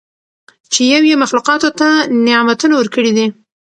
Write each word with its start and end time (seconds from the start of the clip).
چې 0.71 0.81
یو 0.93 1.03
ئي 1.07 1.13
مخلوقاتو 1.23 1.69
ته 1.79 1.87
نعمتونه 2.25 2.73
ورکړي 2.77 3.11
دي 3.17 3.27